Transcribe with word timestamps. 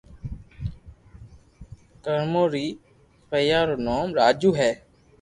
ڪرمون 2.03 2.45
ري 2.53 2.65
پيتا 3.29 3.59
رو 3.67 3.75
نوم 3.87 4.07
راجو 4.19 4.51
ھي 4.59 4.71